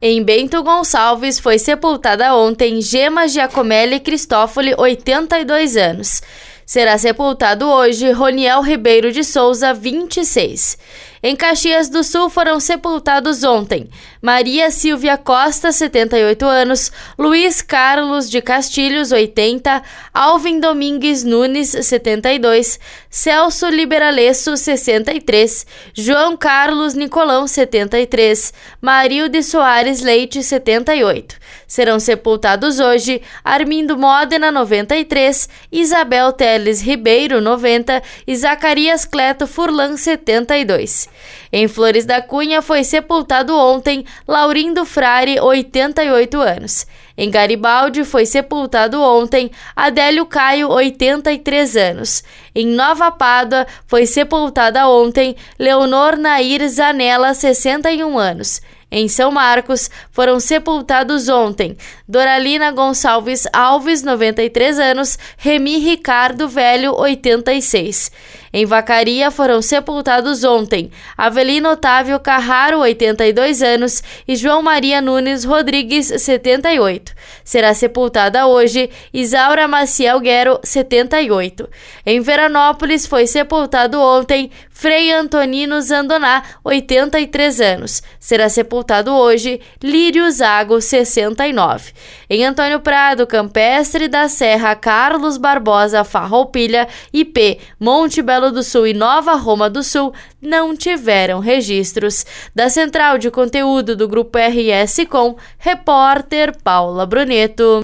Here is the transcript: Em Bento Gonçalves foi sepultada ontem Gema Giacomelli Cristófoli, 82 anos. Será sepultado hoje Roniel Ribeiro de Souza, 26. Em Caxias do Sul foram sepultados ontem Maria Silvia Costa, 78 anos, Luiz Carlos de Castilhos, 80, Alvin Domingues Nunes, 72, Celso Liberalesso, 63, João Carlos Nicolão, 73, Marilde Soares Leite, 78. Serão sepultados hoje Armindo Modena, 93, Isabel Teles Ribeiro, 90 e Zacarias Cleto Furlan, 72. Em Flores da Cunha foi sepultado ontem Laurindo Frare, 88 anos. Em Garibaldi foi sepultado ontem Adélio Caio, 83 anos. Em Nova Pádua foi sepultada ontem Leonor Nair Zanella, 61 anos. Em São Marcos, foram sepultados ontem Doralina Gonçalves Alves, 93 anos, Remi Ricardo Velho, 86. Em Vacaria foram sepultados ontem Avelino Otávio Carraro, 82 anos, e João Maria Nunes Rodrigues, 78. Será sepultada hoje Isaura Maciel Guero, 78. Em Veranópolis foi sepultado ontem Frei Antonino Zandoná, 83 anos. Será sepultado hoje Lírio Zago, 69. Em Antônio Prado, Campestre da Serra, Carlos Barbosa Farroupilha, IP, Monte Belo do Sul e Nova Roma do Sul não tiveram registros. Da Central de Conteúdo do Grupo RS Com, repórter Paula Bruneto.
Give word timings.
Em 0.00 0.22
Bento 0.22 0.62
Gonçalves 0.62 1.40
foi 1.40 1.58
sepultada 1.58 2.32
ontem 2.32 2.80
Gema 2.80 3.26
Giacomelli 3.26 3.98
Cristófoli, 3.98 4.72
82 4.78 5.76
anos. 5.76 6.22
Será 6.64 6.96
sepultado 6.96 7.66
hoje 7.66 8.12
Roniel 8.12 8.62
Ribeiro 8.62 9.10
de 9.10 9.24
Souza, 9.24 9.74
26. 9.74 10.78
Em 11.22 11.34
Caxias 11.34 11.88
do 11.88 12.04
Sul 12.04 12.30
foram 12.30 12.60
sepultados 12.60 13.42
ontem 13.42 13.88
Maria 14.20 14.70
Silvia 14.70 15.16
Costa, 15.16 15.70
78 15.70 16.44
anos, 16.44 16.90
Luiz 17.16 17.62
Carlos 17.62 18.28
de 18.28 18.42
Castilhos, 18.42 19.12
80, 19.12 19.82
Alvin 20.12 20.58
Domingues 20.58 21.22
Nunes, 21.22 21.68
72, 21.68 22.80
Celso 23.08 23.68
Liberalesso, 23.68 24.56
63, 24.56 25.66
João 25.94 26.36
Carlos 26.36 26.94
Nicolão, 26.94 27.46
73, 27.46 28.52
Marilde 28.80 29.42
Soares 29.42 30.02
Leite, 30.02 30.42
78. 30.42 31.36
Serão 31.66 32.00
sepultados 32.00 32.80
hoje 32.80 33.22
Armindo 33.44 33.96
Modena, 33.96 34.50
93, 34.50 35.48
Isabel 35.70 36.32
Teles 36.32 36.80
Ribeiro, 36.80 37.40
90 37.40 38.02
e 38.26 38.36
Zacarias 38.36 39.04
Cleto 39.04 39.46
Furlan, 39.46 39.96
72. 39.96 41.07
Em 41.52 41.66
Flores 41.66 42.04
da 42.04 42.20
Cunha 42.20 42.60
foi 42.60 42.84
sepultado 42.84 43.56
ontem 43.56 44.04
Laurindo 44.26 44.84
Frare, 44.84 45.40
88 45.40 46.40
anos. 46.40 46.86
Em 47.16 47.30
Garibaldi 47.30 48.04
foi 48.04 48.26
sepultado 48.26 49.02
ontem 49.02 49.50
Adélio 49.74 50.26
Caio, 50.26 50.68
83 50.68 51.76
anos. 51.76 52.22
Em 52.54 52.66
Nova 52.66 53.10
Pádua 53.10 53.66
foi 53.86 54.06
sepultada 54.06 54.88
ontem 54.88 55.34
Leonor 55.58 56.16
Nair 56.16 56.68
Zanella, 56.68 57.34
61 57.34 58.18
anos. 58.18 58.60
Em 58.90 59.06
São 59.06 59.30
Marcos, 59.30 59.90
foram 60.10 60.40
sepultados 60.40 61.28
ontem 61.28 61.76
Doralina 62.08 62.70
Gonçalves 62.70 63.46
Alves, 63.52 64.02
93 64.02 64.78
anos, 64.78 65.18
Remi 65.36 65.76
Ricardo 65.78 66.48
Velho, 66.48 66.94
86. 66.94 68.10
Em 68.52 68.64
Vacaria 68.64 69.30
foram 69.30 69.60
sepultados 69.60 70.44
ontem 70.44 70.90
Avelino 71.16 71.70
Otávio 71.70 72.18
Carraro, 72.18 72.78
82 72.78 73.62
anos, 73.62 74.02
e 74.26 74.36
João 74.36 74.62
Maria 74.62 75.00
Nunes 75.00 75.44
Rodrigues, 75.44 76.06
78. 76.06 77.12
Será 77.44 77.74
sepultada 77.74 78.46
hoje 78.46 78.90
Isaura 79.12 79.68
Maciel 79.68 80.20
Guero, 80.20 80.58
78. 80.62 81.68
Em 82.04 82.20
Veranópolis 82.20 83.06
foi 83.06 83.26
sepultado 83.26 84.00
ontem 84.00 84.50
Frei 84.70 85.10
Antonino 85.12 85.82
Zandoná, 85.82 86.44
83 86.62 87.60
anos. 87.60 88.02
Será 88.20 88.48
sepultado 88.48 89.12
hoje 89.12 89.60
Lírio 89.82 90.30
Zago, 90.30 90.80
69. 90.80 91.92
Em 92.30 92.44
Antônio 92.44 92.78
Prado, 92.78 93.26
Campestre 93.26 94.06
da 94.06 94.28
Serra, 94.28 94.76
Carlos 94.76 95.36
Barbosa 95.36 96.04
Farroupilha, 96.04 96.86
IP, 97.12 97.58
Monte 97.80 98.22
Belo 98.38 98.52
do 98.52 98.62
Sul 98.62 98.86
e 98.86 98.94
Nova 98.94 99.34
Roma 99.34 99.68
do 99.68 99.82
Sul 99.82 100.14
não 100.40 100.76
tiveram 100.76 101.40
registros. 101.40 102.24
Da 102.54 102.70
Central 102.70 103.18
de 103.18 103.32
Conteúdo 103.32 103.96
do 103.96 104.06
Grupo 104.06 104.38
RS 104.38 105.04
Com, 105.10 105.36
repórter 105.58 106.56
Paula 106.62 107.04
Bruneto. 107.04 107.76